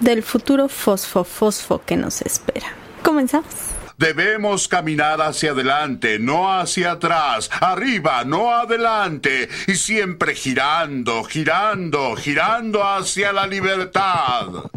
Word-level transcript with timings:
del 0.00 0.22
futuro 0.22 0.68
fosfo-fosfo 0.68 1.82
que 1.84 1.96
nos 1.96 2.22
espera. 2.22 2.68
Comenzamos. 3.02 3.54
Debemos 3.96 4.68
caminar 4.68 5.20
hacia 5.20 5.50
adelante, 5.50 6.20
no 6.20 6.52
hacia 6.52 6.92
atrás, 6.92 7.50
arriba, 7.60 8.22
no 8.24 8.52
adelante, 8.52 9.48
y 9.66 9.74
siempre 9.74 10.36
girando, 10.36 11.24
girando, 11.24 12.14
girando 12.14 12.84
hacia 12.84 13.32
la 13.32 13.46
libertad. 13.46 14.70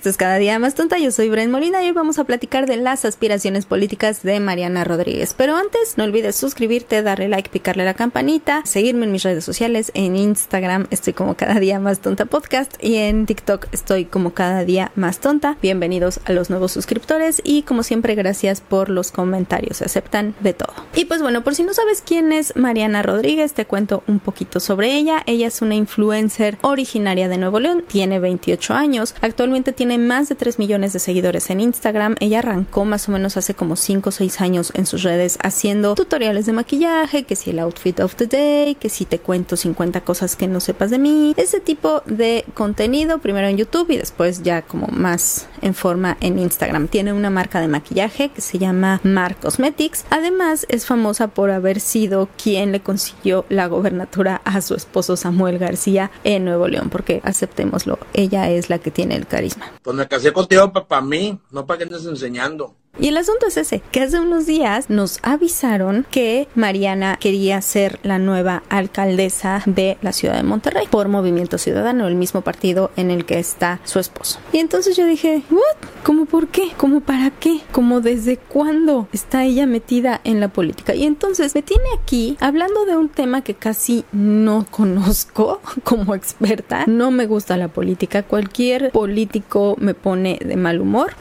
Esto 0.00 0.08
es 0.08 0.16
Cada 0.16 0.38
Día 0.38 0.58
Más 0.58 0.74
Tonta, 0.74 0.96
yo 0.96 1.10
soy 1.10 1.28
Bren 1.28 1.50
Molina 1.50 1.82
y 1.82 1.88
hoy 1.88 1.92
vamos 1.92 2.18
a 2.18 2.24
platicar 2.24 2.64
de 2.64 2.78
las 2.78 3.04
aspiraciones 3.04 3.66
políticas 3.66 4.22
de 4.22 4.40
Mariana 4.40 4.82
Rodríguez. 4.82 5.34
Pero 5.36 5.56
antes, 5.56 5.98
no 5.98 6.04
olvides 6.04 6.36
suscribirte, 6.36 7.02
darle 7.02 7.28
like, 7.28 7.50
picarle 7.50 7.84
la 7.84 7.92
campanita, 7.92 8.62
seguirme 8.64 9.04
en 9.04 9.12
mis 9.12 9.24
redes 9.24 9.44
sociales, 9.44 9.92
en 9.92 10.16
Instagram 10.16 10.86
estoy 10.88 11.12
como 11.12 11.36
Cada 11.36 11.60
Día 11.60 11.78
Más 11.80 12.00
Tonta 12.00 12.24
Podcast 12.24 12.82
y 12.82 12.96
en 12.96 13.26
TikTok 13.26 13.66
estoy 13.72 14.06
como 14.06 14.32
Cada 14.32 14.64
Día 14.64 14.90
Más 14.94 15.18
Tonta. 15.18 15.58
Bienvenidos 15.60 16.20
a 16.24 16.32
los 16.32 16.48
nuevos 16.48 16.72
suscriptores 16.72 17.42
y 17.44 17.60
como 17.64 17.82
siempre 17.82 18.14
gracias 18.14 18.62
por 18.62 18.88
los 18.88 19.12
comentarios, 19.12 19.76
se 19.76 19.84
aceptan 19.84 20.34
de 20.40 20.54
todo. 20.54 20.72
Y 20.94 21.04
pues 21.04 21.20
bueno, 21.20 21.44
por 21.44 21.54
si 21.54 21.62
no 21.62 21.74
sabes 21.74 22.00
quién 22.00 22.32
es 22.32 22.56
Mariana 22.56 23.02
Rodríguez, 23.02 23.52
te 23.52 23.66
cuento 23.66 24.02
un 24.06 24.18
poquito 24.18 24.60
sobre 24.60 24.94
ella. 24.94 25.22
Ella 25.26 25.48
es 25.48 25.60
una 25.60 25.74
influencer 25.74 26.56
originaria 26.62 27.28
de 27.28 27.36
Nuevo 27.36 27.60
León, 27.60 27.84
tiene 27.86 28.18
28 28.18 28.72
años, 28.72 29.14
actualmente 29.20 29.74
tiene 29.74 29.89
más 29.98 30.28
de 30.28 30.34
3 30.34 30.58
millones 30.58 30.92
de 30.92 30.98
seguidores 30.98 31.50
en 31.50 31.60
Instagram. 31.60 32.16
Ella 32.20 32.40
arrancó 32.40 32.84
más 32.84 33.08
o 33.08 33.12
menos 33.12 33.36
hace 33.36 33.54
como 33.54 33.76
5 33.76 34.08
o 34.08 34.12
6 34.12 34.40
años 34.40 34.72
en 34.74 34.86
sus 34.86 35.02
redes 35.02 35.38
haciendo 35.42 35.94
tutoriales 35.94 36.46
de 36.46 36.52
maquillaje, 36.52 37.24
que 37.24 37.36
si 37.36 37.50
el 37.50 37.58
outfit 37.58 38.00
of 38.00 38.14
the 38.16 38.26
day, 38.26 38.74
que 38.74 38.88
si 38.88 39.04
te 39.04 39.18
cuento 39.18 39.56
50 39.56 40.00
cosas 40.02 40.36
que 40.36 40.48
no 40.48 40.60
sepas 40.60 40.90
de 40.90 40.98
mí. 40.98 41.34
Ese 41.36 41.60
tipo 41.60 42.02
de 42.06 42.44
contenido, 42.54 43.18
primero 43.18 43.48
en 43.48 43.56
YouTube 43.56 43.90
y 43.90 43.96
después 43.96 44.42
ya 44.42 44.62
como 44.62 44.86
más 44.88 45.48
en 45.62 45.74
forma 45.74 46.16
en 46.20 46.38
Instagram. 46.38 46.88
Tiene 46.88 47.12
una 47.12 47.30
marca 47.30 47.60
de 47.60 47.68
maquillaje 47.68 48.30
que 48.30 48.40
se 48.40 48.58
llama 48.58 49.00
Mar 49.02 49.36
Cosmetics. 49.36 50.04
Además 50.10 50.66
es 50.68 50.86
famosa 50.86 51.28
por 51.28 51.50
haber 51.50 51.80
sido 51.80 52.28
quien 52.42 52.72
le 52.72 52.80
consiguió 52.80 53.44
la 53.48 53.66
gobernatura 53.66 54.40
a 54.44 54.60
su 54.60 54.74
esposo 54.74 55.16
Samuel 55.16 55.58
García 55.58 56.10
en 56.24 56.44
Nuevo 56.44 56.68
León, 56.68 56.88
porque 56.90 57.20
aceptémoslo, 57.24 57.98
ella 58.12 58.50
es 58.50 58.70
la 58.70 58.78
que 58.78 58.90
tiene 58.90 59.16
el 59.16 59.26
carisma. 59.26 59.72
Pues 59.82 59.96
me 59.96 60.06
casé 60.06 60.32
contigo 60.32 60.72
para 60.72 61.00
mí, 61.00 61.38
no 61.50 61.66
para 61.66 61.78
que 61.78 61.84
andes 61.84 62.04
enseñando. 62.04 62.76
Y 63.00 63.08
el 63.08 63.16
asunto 63.16 63.46
es 63.46 63.56
ese, 63.56 63.80
que 63.92 64.02
hace 64.02 64.20
unos 64.20 64.44
días 64.44 64.90
nos 64.90 65.20
avisaron 65.22 66.06
que 66.10 66.48
Mariana 66.54 67.16
quería 67.18 67.62
ser 67.62 67.98
la 68.02 68.18
nueva 68.18 68.62
alcaldesa 68.68 69.62
de 69.64 69.96
la 70.02 70.12
ciudad 70.12 70.36
de 70.36 70.42
Monterrey 70.42 70.86
por 70.90 71.08
Movimiento 71.08 71.56
Ciudadano, 71.56 72.06
el 72.06 72.14
mismo 72.14 72.42
partido 72.42 72.90
en 72.96 73.10
el 73.10 73.24
que 73.24 73.38
está 73.38 73.80
su 73.84 74.00
esposo. 74.00 74.38
Y 74.52 74.58
entonces 74.58 74.98
yo 74.98 75.06
dije, 75.06 75.42
¿what? 75.50 75.88
¿Cómo 76.04 76.26
por 76.26 76.48
qué? 76.48 76.72
¿Cómo 76.76 77.00
para 77.00 77.30
qué? 77.30 77.60
¿Cómo 77.72 78.02
desde 78.02 78.36
cuándo 78.36 79.08
está 79.14 79.44
ella 79.44 79.64
metida 79.64 80.20
en 80.24 80.38
la 80.38 80.48
política? 80.48 80.94
Y 80.94 81.04
entonces 81.04 81.54
me 81.54 81.62
tiene 81.62 81.84
aquí 82.02 82.36
hablando 82.38 82.84
de 82.84 82.98
un 82.98 83.08
tema 83.08 83.40
que 83.40 83.54
casi 83.54 84.04
no 84.12 84.66
conozco 84.70 85.62
como 85.84 86.14
experta. 86.14 86.84
No 86.86 87.10
me 87.10 87.24
gusta 87.24 87.56
la 87.56 87.68
política. 87.68 88.24
Cualquier 88.24 88.90
político 88.90 89.74
me 89.78 89.94
pone 89.94 90.38
de 90.44 90.56
mal 90.56 90.82
humor. 90.82 91.14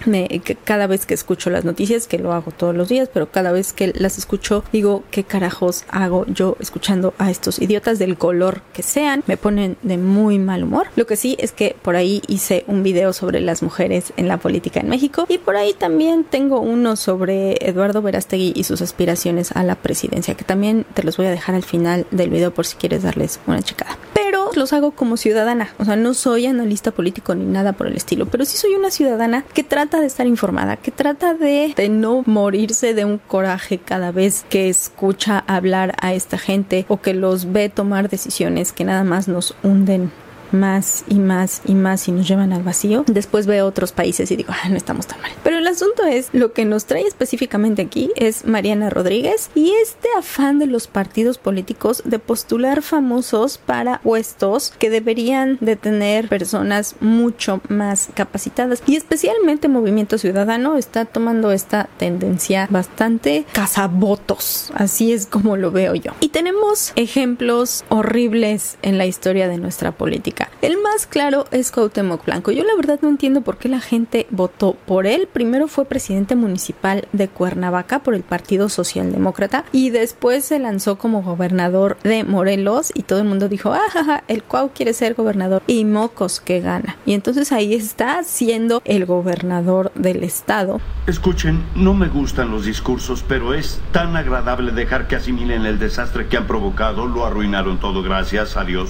Cada 0.65 0.87
vez 0.87 1.05
que 1.05 1.13
escucho 1.13 1.49
las 1.49 1.63
noticias, 1.69 2.07
que 2.07 2.17
lo 2.17 2.33
hago 2.33 2.51
todos 2.51 2.75
los 2.75 2.89
días, 2.89 3.09
pero 3.13 3.31
cada 3.31 3.51
vez 3.51 3.73
que 3.73 3.93
las 3.95 4.17
escucho 4.17 4.63
digo, 4.71 5.03
¿qué 5.11 5.23
carajos 5.23 5.85
hago 5.89 6.25
yo 6.27 6.57
escuchando 6.59 7.13
a 7.17 7.31
estos 7.31 7.59
idiotas 7.59 7.99
del 7.99 8.17
color 8.17 8.61
que 8.73 8.83
sean? 8.83 9.23
Me 9.27 9.37
ponen 9.37 9.77
de 9.81 9.97
muy 9.97 10.39
mal 10.39 10.63
humor. 10.63 10.87
Lo 10.95 11.05
que 11.05 11.15
sí 11.15 11.35
es 11.39 11.51
que 11.51 11.75
por 11.81 11.95
ahí 11.95 12.21
hice 12.27 12.63
un 12.67 12.83
video 12.83 13.13
sobre 13.13 13.39
las 13.39 13.61
mujeres 13.63 14.13
en 14.17 14.27
la 14.27 14.37
política 14.37 14.79
en 14.79 14.89
México 14.89 15.25
y 15.29 15.37
por 15.37 15.55
ahí 15.55 15.73
también 15.73 16.23
tengo 16.23 16.59
uno 16.59 16.95
sobre 16.95 17.57
Eduardo 17.67 18.01
Verástegui 18.01 18.53
y 18.55 18.63
sus 18.63 18.81
aspiraciones 18.81 19.51
a 19.51 19.63
la 19.63 19.75
presidencia, 19.75 20.35
que 20.35 20.43
también 20.43 20.85
te 20.93 21.03
los 21.03 21.17
voy 21.17 21.27
a 21.27 21.31
dejar 21.31 21.55
al 21.55 21.63
final 21.63 22.05
del 22.11 22.29
video 22.29 22.53
por 22.53 22.65
si 22.65 22.75
quieres 22.75 23.03
darles 23.03 23.39
una 23.47 23.61
checada. 23.61 23.97
Pero 24.29 24.51
los 24.53 24.73
hago 24.73 24.91
como 24.91 25.17
ciudadana, 25.17 25.73
o 25.79 25.85
sea, 25.85 25.95
no 25.95 26.13
soy 26.13 26.45
analista 26.45 26.91
político 26.91 27.33
ni 27.33 27.45
nada 27.45 27.73
por 27.73 27.87
el 27.87 27.95
estilo, 27.95 28.27
pero 28.27 28.45
sí 28.45 28.57
soy 28.57 28.75
una 28.75 28.91
ciudadana 28.91 29.43
que 29.55 29.63
trata 29.63 29.99
de 29.99 30.05
estar 30.05 30.27
informada, 30.27 30.77
que 30.77 30.91
trata 30.91 31.33
de 31.33 31.73
no 31.89 32.21
morirse 32.27 32.93
de 32.93 33.05
un 33.05 33.17
coraje 33.17 33.79
cada 33.79 34.11
vez 34.11 34.45
que 34.47 34.69
escucha 34.69 35.43
hablar 35.47 35.95
a 35.99 36.13
esta 36.13 36.37
gente 36.37 36.85
o 36.89 37.01
que 37.01 37.15
los 37.15 37.51
ve 37.51 37.69
tomar 37.69 38.07
decisiones 38.07 38.71
que 38.71 38.83
nada 38.83 39.03
más 39.03 39.27
nos 39.27 39.55
hunden 39.63 40.11
más 40.51 41.03
y 41.07 41.15
más 41.15 41.61
y 41.65 41.75
más 41.75 42.07
y 42.07 42.11
nos 42.11 42.27
llevan 42.27 42.53
al 42.53 42.63
vacío. 42.63 43.03
Después 43.07 43.47
veo 43.47 43.65
otros 43.65 43.91
países 43.91 44.31
y 44.31 44.35
digo, 44.35 44.53
ah, 44.53 44.69
no 44.69 44.77
estamos 44.77 45.07
tan 45.07 45.21
mal. 45.21 45.31
Pero 45.43 45.57
el 45.57 45.67
asunto 45.67 46.05
es, 46.05 46.29
lo 46.33 46.53
que 46.53 46.65
nos 46.65 46.85
trae 46.85 47.03
específicamente 47.03 47.81
aquí 47.81 48.11
es 48.15 48.45
Mariana 48.45 48.89
Rodríguez 48.89 49.49
y 49.55 49.71
este 49.81 50.07
afán 50.17 50.59
de 50.59 50.67
los 50.67 50.87
partidos 50.87 51.37
políticos 51.37 52.01
de 52.05 52.19
postular 52.19 52.81
famosos 52.81 53.57
para 53.57 53.99
puestos 53.99 54.73
que 54.77 54.89
deberían 54.89 55.57
de 55.61 55.75
tener 55.75 56.27
personas 56.27 56.95
mucho 56.99 57.61
más 57.69 58.09
capacitadas. 58.13 58.81
Y 58.85 58.95
especialmente 58.95 59.67
Movimiento 59.67 60.17
Ciudadano 60.17 60.77
está 60.77 61.05
tomando 61.05 61.51
esta 61.51 61.89
tendencia 61.97 62.67
bastante 62.69 63.45
cazabotos. 63.51 64.71
Así 64.73 65.13
es 65.13 65.25
como 65.25 65.57
lo 65.57 65.71
veo 65.71 65.95
yo. 65.95 66.13
Y 66.19 66.29
tenemos 66.29 66.93
ejemplos 66.95 67.83
horribles 67.89 68.77
en 68.81 68.97
la 68.97 69.05
historia 69.05 69.47
de 69.47 69.57
nuestra 69.57 69.91
política. 69.91 70.38
El 70.61 70.77
más 70.81 71.07
claro 71.07 71.45
es 71.51 71.71
Cuauhtémoc 71.71 72.25
Blanco. 72.25 72.51
Yo 72.51 72.63
la 72.65 72.75
verdad 72.75 72.99
no 73.01 73.07
entiendo 73.07 73.41
por 73.41 73.57
qué 73.57 73.69
la 73.69 73.79
gente 73.79 74.27
votó 74.29 74.73
por 74.73 75.07
él. 75.07 75.27
Primero 75.31 75.67
fue 75.67 75.85
presidente 75.85 76.35
municipal 76.35 77.07
de 77.13 77.29
Cuernavaca 77.29 77.99
por 77.99 78.13
el 78.13 78.23
Partido 78.23 78.67
Socialdemócrata 78.67 79.63
y 79.71 79.89
después 79.89 80.43
se 80.43 80.59
lanzó 80.59 80.97
como 80.97 81.23
gobernador 81.23 81.97
de 82.03 82.25
Morelos 82.25 82.91
y 82.93 83.03
todo 83.03 83.19
el 83.19 83.25
mundo 83.25 83.47
dijo, 83.47 83.71
ah, 83.73 84.23
el 84.27 84.43
Cuau 84.43 84.71
quiere 84.73 84.93
ser 84.93 85.13
gobernador 85.13 85.63
y 85.65 85.85
mocos 85.85 86.39
que 86.39 86.59
gana. 86.59 86.97
Y 87.05 87.13
entonces 87.13 87.51
ahí 87.51 87.73
está 87.73 88.23
siendo 88.23 88.81
el 88.83 89.05
gobernador 89.05 89.91
del 89.95 90.23
estado. 90.23 90.81
Escuchen, 91.07 91.63
no 91.75 91.93
me 91.93 92.09
gustan 92.09 92.51
los 92.51 92.65
discursos, 92.65 93.23
pero 93.27 93.53
es 93.53 93.79
tan 93.91 94.17
agradable 94.17 94.71
dejar 94.71 95.07
que 95.07 95.15
asimilen 95.15 95.65
el 95.65 95.79
desastre 95.79 96.27
que 96.27 96.37
han 96.37 96.47
provocado. 96.47 97.07
Lo 97.07 97.25
arruinaron 97.25 97.79
todo, 97.79 98.03
gracias 98.03 98.57
a 98.57 98.63
Dios. 98.63 98.89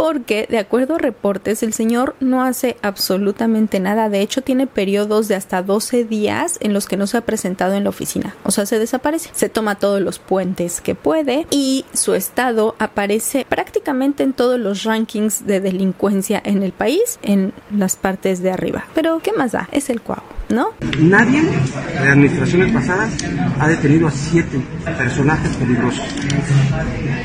Porque, 0.00 0.46
de 0.48 0.56
acuerdo 0.56 0.94
a 0.94 0.98
reportes, 0.98 1.62
el 1.62 1.74
señor 1.74 2.16
no 2.20 2.42
hace 2.42 2.78
absolutamente 2.80 3.80
nada. 3.80 4.08
De 4.08 4.22
hecho, 4.22 4.40
tiene 4.40 4.66
periodos 4.66 5.28
de 5.28 5.34
hasta 5.34 5.62
12 5.62 6.06
días 6.06 6.56
en 6.62 6.72
los 6.72 6.86
que 6.86 6.96
no 6.96 7.06
se 7.06 7.18
ha 7.18 7.20
presentado 7.20 7.74
en 7.74 7.84
la 7.84 7.90
oficina. 7.90 8.34
O 8.44 8.50
sea, 8.50 8.64
se 8.64 8.78
desaparece. 8.78 9.28
Se 9.34 9.50
toma 9.50 9.74
todos 9.74 10.00
los 10.00 10.18
puentes 10.18 10.80
que 10.80 10.94
puede 10.94 11.46
y 11.50 11.84
su 11.92 12.14
estado 12.14 12.76
aparece 12.78 13.44
prácticamente 13.46 14.22
en 14.22 14.32
todos 14.32 14.58
los 14.58 14.84
rankings 14.84 15.46
de 15.46 15.60
delincuencia 15.60 16.40
en 16.46 16.62
el 16.62 16.72
país, 16.72 17.18
en 17.20 17.52
las 17.70 17.96
partes 17.96 18.40
de 18.40 18.52
arriba. 18.52 18.86
Pero, 18.94 19.20
¿qué 19.22 19.34
más 19.34 19.52
da? 19.52 19.68
Es 19.70 19.90
el 19.90 20.00
cuau. 20.00 20.22
¿No? 20.50 20.70
Nadie 20.98 21.42
de 21.42 22.08
administraciones 22.08 22.72
pasadas 22.72 23.12
ha 23.58 23.68
detenido 23.68 24.08
a 24.08 24.10
siete 24.10 24.60
personajes 24.98 25.56
peligrosos. 25.56 26.02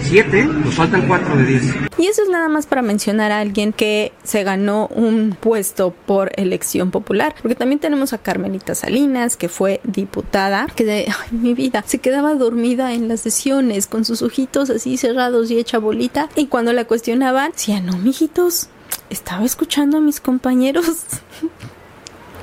Siete, 0.02 0.46
nos 0.46 0.76
faltan 0.76 1.08
cuatro 1.08 1.36
de 1.36 1.46
diez. 1.46 1.76
Y 1.98 2.08
eso 2.08 2.24
es 2.24 2.30
nada 2.30 2.50
más 2.50 2.68
para 2.68 2.82
mencionar 2.82 3.32
a 3.32 3.40
alguien 3.40 3.74
que 3.74 4.14
se 4.24 4.44
ganó 4.44 4.88
un 4.88 5.36
puesto 5.40 5.92
por 5.92 6.32
elección 6.36 6.92
popular, 6.92 7.36
porque 7.42 7.56
también 7.56 7.80
tenemos 7.80 8.14
a 8.14 8.20
Carmelita 8.20 8.76
Salinas, 8.76 9.38
que 9.38 9.50
fue 9.50 9.82
diputada, 9.84 10.68
que 10.76 10.86
de 10.86 11.08
ay, 11.08 11.38
mi 11.38 11.54
vida 11.54 11.84
se 11.86 12.00
quedaba 12.00 12.36
dormida 12.36 12.94
en 12.94 13.08
las 13.08 13.22
sesiones 13.22 13.88
con 13.88 14.06
sus 14.06 14.22
ojitos 14.22 14.70
así 14.70 14.98
cerrados 14.98 15.50
y 15.52 15.58
hecha 15.58 15.80
bolita, 15.80 16.30
y 16.36 16.48
cuando 16.48 16.74
la 16.74 16.86
cuestionaban, 16.86 17.52
decía, 17.52 17.80
no, 17.80 17.98
mijitos, 17.98 18.70
estaba 19.10 19.46
escuchando 19.46 19.98
a 19.98 20.02
mis 20.02 20.20
compañeros. 20.20 20.86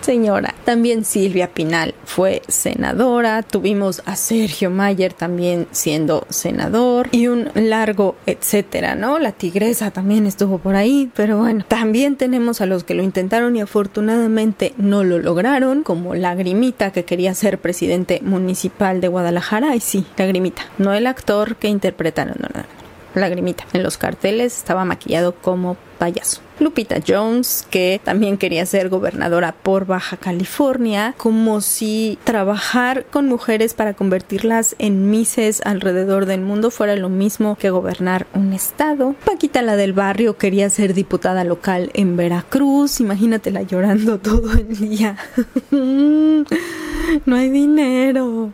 señora. 0.03 0.55
También 0.65 1.05
Silvia 1.05 1.49
Pinal 1.49 1.95
fue 2.05 2.43
senadora. 2.49 3.43
Tuvimos 3.43 4.03
a 4.05 4.17
Sergio 4.17 4.71
Mayer 4.71 5.13
también 5.13 5.67
siendo 5.71 6.27
senador 6.29 7.09
y 7.13 7.29
un 7.29 7.51
largo 7.55 8.17
etcétera, 8.27 8.95
¿no? 8.95 9.19
La 9.19 9.33
tigresa 9.33 9.91
también 9.91 10.27
estuvo 10.27 10.59
por 10.59 10.75
ahí, 10.75 11.11
pero 11.15 11.39
bueno, 11.39 11.65
también 11.67 12.17
tenemos 12.17 12.61
a 12.61 12.67
los 12.67 12.85
que 12.85 12.95
lo 12.95 13.03
intentaron 13.03 13.57
y 13.57 13.61
afortunadamente 13.61 14.75
no 14.77 15.05
lo 15.05 15.19
lograron, 15.19 15.83
como 15.83 16.15
Lagrimita 16.15 16.93
que 16.93 17.05
quería 17.05 17.35
ser 17.35 17.59
presidente 17.59 18.21
municipal 18.23 19.01
de 19.01 19.09
Guadalajara. 19.09 19.75
Y 19.77 19.81
sí, 19.81 20.05
Lagrimita, 20.17 20.63
no 20.79 20.93
el 20.93 21.07
actor 21.07 21.57
que 21.57 21.69
interpretaron, 21.69 22.37
no, 22.39 22.49
no, 22.55 22.81
lagrimita. 23.20 23.64
En 23.73 23.82
los 23.82 23.99
carteles 23.99 24.56
estaba 24.56 24.85
maquillado 24.85 25.35
como 25.35 25.76
payaso. 25.99 26.41
Lupita 26.59 26.97
Jones, 27.06 27.67
que 27.70 28.00
también 28.03 28.37
quería 28.37 28.64
ser 28.67 28.88
gobernadora 28.88 29.53
por 29.53 29.87
Baja 29.87 30.17
California, 30.17 31.14
como 31.17 31.61
si 31.61 32.19
trabajar 32.25 33.06
con 33.06 33.26
mujeres 33.26 33.75
para 33.75 33.94
convertirlas 33.94 34.76
en 34.79 35.11
mises 35.11 35.61
alrededor 35.64 36.26
del 36.26 36.41
mundo 36.41 36.70
fuera 36.70 36.97
lo 36.97 37.09
mismo 37.09 37.56
que 37.56 37.70
gobernar 37.70 38.26
un 38.35 38.53
estado. 38.53 39.15
Paquita 39.25 39.62
la 39.62 39.76
del 39.76 39.93
barrio 39.93 40.37
quería 40.37 40.70
ser 40.70 40.94
diputada 40.94 41.44
local 41.44 41.91
en 41.94 42.17
Veracruz, 42.17 43.00
imagínatela 43.00 43.62
llorando 43.62 44.19
todo 44.19 44.53
el 44.53 44.76
día. 44.76 45.17
no 45.70 47.37
hay 47.37 47.50
dinero. 47.50 48.53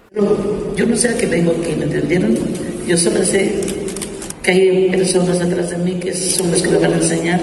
Yo 0.76 0.86
no 0.86 0.96
sé 0.96 1.08
a 1.10 1.18
qué 1.18 1.26
vengo 1.26 1.52
aquí, 1.52 1.74
¿me 1.76 1.84
entendieron? 1.84 2.36
Yo 2.86 2.96
solo 2.96 3.24
sé 3.24 3.87
que 4.42 4.50
hay 4.50 4.90
personas 4.90 5.40
atrás 5.40 5.70
de 5.70 5.78
mí 5.78 5.92
que 5.94 6.14
son 6.14 6.50
los 6.50 6.62
que 6.62 6.68
me 6.68 6.78
van 6.78 6.92
a 6.92 6.96
enseñar 6.96 7.40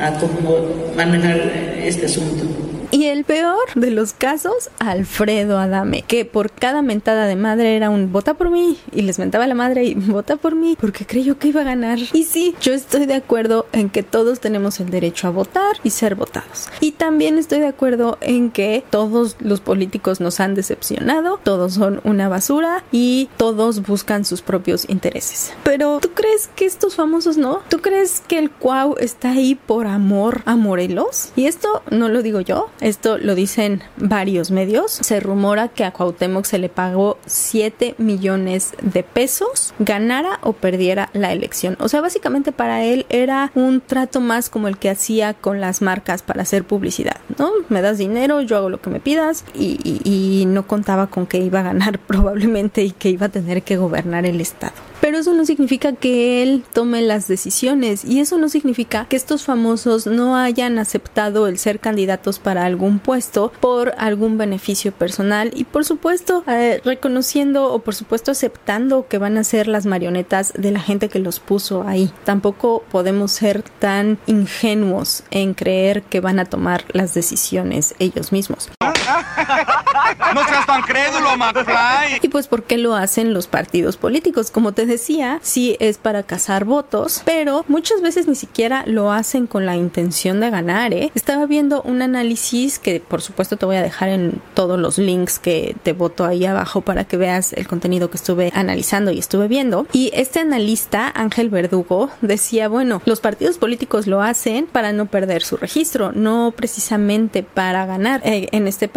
a 0.00 0.12
cómo 0.18 0.58
manejar 0.96 1.36
este 1.82 2.06
asunto. 2.06 2.44
Y 2.90 3.04
el 3.04 3.24
peor 3.24 3.58
de 3.74 3.90
los 3.90 4.14
casos, 4.14 4.70
Alfredo 4.78 5.58
Adame, 5.58 6.02
que 6.02 6.24
por 6.24 6.50
cada 6.50 6.80
mentada 6.80 7.26
de 7.26 7.36
madre 7.36 7.76
era 7.76 7.90
un 7.90 8.12
vota 8.12 8.32
por 8.32 8.48
mí 8.50 8.78
y 8.92 9.02
les 9.02 9.18
mentaba 9.18 9.46
la 9.46 9.54
madre 9.54 9.84
y 9.84 9.94
vota 9.94 10.36
por 10.36 10.54
mí 10.54 10.74
porque 10.80 11.04
creyó 11.04 11.38
que 11.38 11.48
iba 11.48 11.60
a 11.60 11.64
ganar. 11.64 11.98
Y 11.98 12.24
sí, 12.24 12.54
yo 12.62 12.72
estoy 12.72 13.04
de 13.04 13.14
acuerdo 13.14 13.66
en 13.72 13.90
que 13.90 14.02
todos 14.02 14.40
tenemos 14.40 14.80
el 14.80 14.88
derecho 14.88 15.28
a 15.28 15.30
votar 15.30 15.76
y 15.84 15.90
ser 15.90 16.14
votados. 16.14 16.70
Y 16.80 16.92
también 16.92 17.36
estoy 17.36 17.60
de 17.60 17.66
acuerdo 17.66 18.16
en 18.22 18.50
que 18.50 18.82
todos 18.88 19.36
los 19.38 19.60
políticos 19.60 20.20
nos 20.20 20.40
han 20.40 20.54
decepcionado, 20.54 21.38
todos 21.42 21.74
son 21.74 22.00
una 22.04 22.30
basura 22.30 22.84
y 22.90 23.28
todos 23.36 23.82
buscan 23.82 24.24
sus 24.24 24.40
propios 24.40 24.88
intereses. 24.88 25.52
Pero 25.62 25.98
¿tú 26.00 26.12
crees 26.14 26.48
que 26.56 26.64
estos 26.64 26.94
famosos 26.94 27.36
no? 27.36 27.60
¿Tú 27.68 27.80
crees 27.80 28.22
que 28.26 28.38
el 28.38 28.50
Cuau 28.50 28.96
está 28.98 29.32
ahí 29.32 29.56
por 29.56 29.86
amor 29.86 30.40
a 30.46 30.56
Morelos? 30.56 31.32
Y 31.36 31.44
esto 31.44 31.82
no 31.90 32.08
lo 32.08 32.22
digo 32.22 32.40
yo, 32.40 32.70
esto 32.80 33.18
lo 33.18 33.34
dicen 33.34 33.82
varios 33.96 34.50
medios. 34.50 34.92
Se 34.92 35.20
rumora 35.20 35.68
que 35.68 35.84
a 35.84 35.92
Cuauhtémoc 35.92 36.44
se 36.44 36.58
le 36.58 36.68
pagó 36.68 37.18
7 37.26 37.94
millones 37.98 38.72
de 38.82 39.02
pesos, 39.02 39.74
ganara 39.78 40.38
o 40.42 40.52
perdiera 40.52 41.10
la 41.12 41.32
elección. 41.32 41.76
O 41.80 41.88
sea, 41.88 42.00
básicamente 42.00 42.52
para 42.52 42.84
él 42.84 43.06
era 43.08 43.50
un 43.54 43.80
trato 43.80 44.20
más 44.20 44.50
como 44.50 44.68
el 44.68 44.78
que 44.78 44.90
hacía 44.90 45.34
con 45.34 45.60
las 45.60 45.82
marcas 45.82 46.22
para 46.22 46.42
hacer 46.42 46.64
publicidad, 46.64 47.16
¿no? 47.38 47.50
Me 47.68 47.82
das 47.82 47.98
dinero, 47.98 48.40
yo 48.40 48.56
hago 48.56 48.70
lo 48.70 48.80
que 48.80 48.90
me 48.90 49.00
pidas 49.00 49.44
y, 49.54 50.00
y 50.04 50.46
no 50.46 50.66
contaba 50.66 51.08
con 51.08 51.26
que 51.26 51.38
iba 51.38 51.60
a 51.60 51.64
ganar 51.64 51.98
probablemente 52.06 52.82
y 52.82 52.90
que 52.92 53.10
iba 53.10 53.26
a 53.26 53.30
tener 53.30 53.62
que 53.62 53.76
gobernar 53.76 54.26
el 54.26 54.40
estado. 54.40 54.74
Pero 55.00 55.18
eso 55.18 55.32
no 55.32 55.44
significa 55.44 55.92
que 55.92 56.42
él 56.42 56.64
tome 56.72 57.02
las 57.02 57.28
decisiones 57.28 58.04
y 58.04 58.20
eso 58.20 58.36
no 58.38 58.48
significa 58.48 59.06
que 59.08 59.16
estos 59.16 59.44
famosos 59.44 60.06
no 60.06 60.36
hayan 60.36 60.78
aceptado 60.78 61.46
el 61.46 61.58
ser 61.58 61.78
candidatos 61.78 62.38
para 62.38 62.64
algún 62.64 62.98
puesto 62.98 63.52
por 63.60 63.94
algún 63.98 64.38
beneficio 64.38 64.92
personal 64.92 65.52
y 65.54 65.64
por 65.64 65.84
supuesto 65.84 66.42
eh, 66.48 66.80
reconociendo 66.84 67.72
o 67.72 67.78
por 67.80 67.94
supuesto 67.94 68.32
aceptando 68.32 69.06
que 69.08 69.18
van 69.18 69.38
a 69.38 69.44
ser 69.44 69.68
las 69.68 69.86
marionetas 69.86 70.52
de 70.56 70.72
la 70.72 70.80
gente 70.80 71.08
que 71.08 71.20
los 71.20 71.40
puso 71.40 71.86
ahí. 71.86 72.10
Tampoco 72.24 72.84
podemos 72.90 73.32
ser 73.32 73.62
tan 73.62 74.18
ingenuos 74.26 75.22
en 75.30 75.54
creer 75.54 76.02
que 76.02 76.20
van 76.20 76.38
a 76.38 76.44
tomar 76.44 76.84
las 76.92 77.14
decisiones 77.14 77.94
ellos 77.98 78.32
mismos. 78.32 78.68
No 80.34 80.46
seas 80.46 80.66
tan 80.66 80.82
crédulo, 80.82 81.36
McFly. 81.36 82.18
Y 82.22 82.28
pues, 82.28 82.48
¿por 82.48 82.64
qué 82.64 82.76
lo 82.76 82.94
hacen 82.94 83.32
los 83.32 83.46
partidos 83.46 83.96
políticos? 83.96 84.50
Como 84.50 84.72
te 84.72 84.86
decía, 84.86 85.38
sí 85.42 85.76
es 85.80 85.98
para 85.98 86.22
cazar 86.22 86.64
votos, 86.64 87.22
pero 87.24 87.64
muchas 87.68 88.02
veces 88.02 88.26
ni 88.26 88.34
siquiera 88.34 88.84
lo 88.86 89.10
hacen 89.10 89.46
con 89.46 89.66
la 89.66 89.76
intención 89.76 90.40
de 90.40 90.50
ganar, 90.50 90.92
¿eh? 90.92 91.10
Estaba 91.14 91.46
viendo 91.46 91.82
un 91.82 92.02
análisis 92.02 92.78
que, 92.78 93.00
por 93.00 93.22
supuesto, 93.22 93.56
te 93.56 93.66
voy 93.66 93.76
a 93.76 93.82
dejar 93.82 94.10
en 94.10 94.40
todos 94.54 94.78
los 94.78 94.98
links 94.98 95.38
que 95.38 95.76
te 95.82 95.92
voto 95.92 96.24
ahí 96.24 96.44
abajo 96.44 96.80
para 96.80 97.04
que 97.04 97.16
veas 97.16 97.52
el 97.52 97.66
contenido 97.66 98.10
que 98.10 98.16
estuve 98.16 98.52
analizando 98.54 99.10
y 99.10 99.18
estuve 99.18 99.48
viendo. 99.48 99.86
Y 99.92 100.10
este 100.14 100.40
analista, 100.40 101.10
Ángel 101.14 101.50
Verdugo, 101.50 102.10
decía, 102.20 102.68
bueno, 102.68 103.02
los 103.04 103.20
partidos 103.20 103.58
políticos 103.58 104.06
lo 104.06 104.22
hacen 104.22 104.66
para 104.66 104.92
no 104.92 105.06
perder 105.06 105.42
su 105.42 105.56
registro, 105.56 106.12
no 106.12 106.52
precisamente 106.56 107.42
para 107.42 107.86
ganar. 107.86 108.20
Eh, 108.24 108.48
en 108.52 108.66
este 108.66 108.88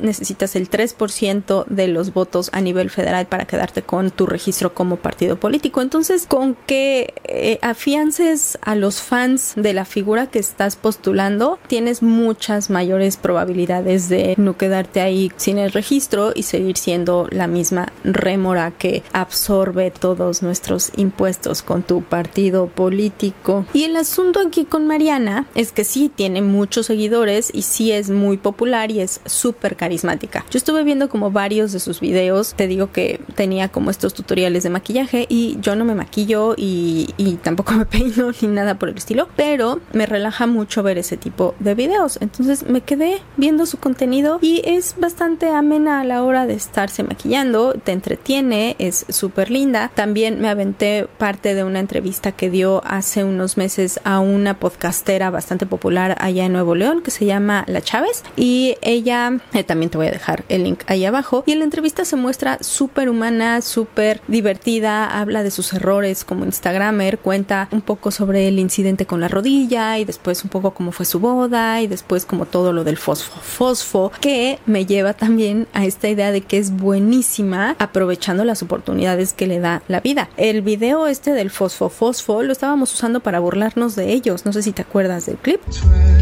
necesitas 0.00 0.56
el 0.56 0.70
3% 0.70 1.66
de 1.66 1.88
los 1.88 2.12
votos 2.12 2.50
a 2.52 2.60
nivel 2.60 2.90
federal 2.90 3.26
para 3.26 3.46
quedarte 3.46 3.82
con 3.82 4.10
tu 4.10 4.26
registro 4.26 4.74
como 4.74 4.96
partido 4.96 5.38
político. 5.38 5.82
Entonces, 5.82 6.26
con 6.26 6.54
que 6.66 7.14
eh, 7.24 7.58
afiances 7.62 8.58
a 8.62 8.74
los 8.74 9.02
fans 9.02 9.54
de 9.56 9.72
la 9.72 9.84
figura 9.84 10.28
que 10.28 10.38
estás 10.38 10.76
postulando, 10.76 11.58
tienes 11.66 12.02
muchas 12.02 12.70
mayores 12.70 13.16
probabilidades 13.16 14.08
de 14.08 14.34
no 14.36 14.56
quedarte 14.56 15.00
ahí 15.00 15.32
sin 15.36 15.58
el 15.58 15.72
registro 15.72 16.32
y 16.34 16.44
seguir 16.44 16.76
siendo 16.76 17.28
la 17.30 17.46
misma 17.46 17.92
rémora 18.04 18.72
que 18.72 19.02
absorbe 19.12 19.90
todos 19.90 20.42
nuestros 20.42 20.92
impuestos 20.96 21.62
con 21.62 21.82
tu 21.82 22.02
partido 22.02 22.66
político. 22.66 23.64
Y 23.72 23.84
el 23.84 23.96
asunto 23.96 24.40
aquí 24.40 24.64
con 24.64 24.86
Mariana 24.86 25.46
es 25.54 25.72
que 25.72 25.84
sí 25.84 26.10
tiene 26.14 26.42
muchos 26.42 26.86
seguidores 26.86 27.50
y 27.52 27.62
sí 27.62 27.92
es 27.92 28.10
muy 28.10 28.36
popular 28.36 28.90
y 28.90 29.00
es 29.00 29.20
súper 29.50 29.76
carismática. 29.76 30.44
Yo 30.50 30.58
estuve 30.58 30.84
viendo 30.84 31.08
como 31.08 31.30
varios 31.30 31.72
de 31.72 31.80
sus 31.80 32.00
videos, 32.00 32.54
te 32.54 32.68
digo 32.68 32.92
que 32.92 33.20
tenía 33.34 33.68
como 33.68 33.90
estos 33.90 34.14
tutoriales 34.14 34.62
de 34.62 34.70
maquillaje 34.70 35.26
y 35.28 35.58
yo 35.60 35.74
no 35.74 35.84
me 35.84 35.94
maquillo 35.94 36.54
y, 36.56 37.14
y 37.16 37.34
tampoco 37.34 37.72
me 37.80 37.86
peino 37.86 38.30
ni 38.40 38.48
nada 38.48 38.78
por 38.78 38.88
el 38.88 38.96
estilo, 38.96 39.28
pero 39.36 39.80
me 39.92 40.06
relaja 40.06 40.46
mucho 40.46 40.82
ver 40.82 40.98
ese 40.98 41.16
tipo 41.16 41.54
de 41.58 41.74
videos. 41.74 42.18
Entonces 42.20 42.68
me 42.68 42.80
quedé 42.80 43.20
viendo 43.36 43.66
su 43.66 43.78
contenido 43.78 44.38
y 44.40 44.62
es 44.64 44.94
bastante 44.98 45.48
amena 45.48 46.00
a 46.00 46.04
la 46.04 46.22
hora 46.22 46.46
de 46.46 46.54
estarse 46.54 47.02
maquillando, 47.02 47.74
te 47.74 47.92
entretiene, 47.92 48.76
es 48.78 49.04
súper 49.08 49.50
linda. 49.50 49.90
También 49.94 50.40
me 50.40 50.48
aventé 50.48 51.08
parte 51.18 51.54
de 51.54 51.64
una 51.64 51.80
entrevista 51.80 52.32
que 52.32 52.50
dio 52.50 52.82
hace 52.84 53.24
unos 53.24 53.56
meses 53.56 54.00
a 54.04 54.20
una 54.20 54.58
podcastera 54.58 55.30
bastante 55.30 55.66
popular 55.66 56.16
allá 56.20 56.44
en 56.44 56.52
Nuevo 56.52 56.74
León 56.74 57.02
que 57.02 57.10
se 57.10 57.26
llama 57.26 57.64
La 57.66 57.80
Chávez 57.80 58.22
y 58.36 58.76
ella, 58.82 59.39
eh, 59.52 59.64
también 59.64 59.90
te 59.90 59.98
voy 59.98 60.06
a 60.08 60.12
dejar 60.12 60.44
el 60.48 60.64
link 60.64 60.82
ahí 60.86 61.04
abajo, 61.04 61.44
y 61.46 61.52
en 61.52 61.58
la 61.60 61.64
entrevista 61.64 62.04
se 62.04 62.16
muestra 62.16 62.58
súper 62.60 63.08
humana, 63.08 63.60
súper 63.62 64.20
divertida, 64.28 65.06
habla 65.06 65.42
de 65.42 65.50
sus 65.50 65.72
errores 65.72 66.24
como 66.24 66.44
Instagramer, 66.44 67.18
cuenta 67.18 67.68
un 67.70 67.80
poco 67.80 68.10
sobre 68.10 68.48
el 68.48 68.58
incidente 68.58 69.06
con 69.06 69.20
la 69.20 69.28
rodilla 69.28 69.98
y 69.98 70.04
después 70.04 70.42
un 70.44 70.50
poco 70.50 70.72
cómo 70.72 70.92
fue 70.92 71.06
su 71.06 71.20
boda 71.20 71.80
y 71.80 71.86
después 71.86 72.24
como 72.24 72.46
todo 72.46 72.72
lo 72.72 72.84
del 72.84 72.96
fosfo 72.96 73.40
fosfo 73.40 74.12
que 74.20 74.58
me 74.66 74.86
lleva 74.86 75.14
también 75.14 75.66
a 75.72 75.84
esta 75.84 76.08
idea 76.08 76.32
de 76.32 76.40
que 76.40 76.58
es 76.58 76.70
buenísima 76.70 77.76
aprovechando 77.78 78.44
las 78.44 78.62
oportunidades 78.62 79.32
que 79.32 79.46
le 79.46 79.60
da 79.60 79.82
la 79.88 80.00
vida. 80.00 80.28
El 80.36 80.62
video 80.62 81.06
este 81.06 81.32
del 81.32 81.50
fosfo 81.50 81.88
fosfo 81.88 82.42
lo 82.42 82.52
estábamos 82.52 82.92
usando 82.94 83.20
para 83.20 83.40
burlarnos 83.40 83.96
de 83.96 84.12
ellos, 84.12 84.44
no 84.44 84.52
sé 84.52 84.62
si 84.62 84.72
te 84.72 84.82
acuerdas 84.82 85.26
del 85.26 85.36
clip. 85.36 85.60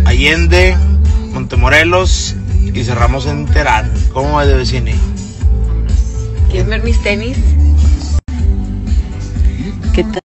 Allende, 0.05 0.77
Montemorelos 1.33 2.37
y 2.75 2.85
cerramos 2.85 3.27
en 3.27 3.47
Terán. 3.47 3.93
¿Cómo 4.13 4.35
va 4.35 4.47
de 4.47 4.55
vecine? 4.55 4.95
¿Quieres 6.51 6.69
ver 6.69 6.83
mis 6.83 7.03
tenis? 7.03 7.37
¿Qué 9.95 10.05
tal? 10.05 10.23